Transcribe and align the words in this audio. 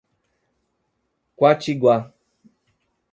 Quatiguá 1.35 2.11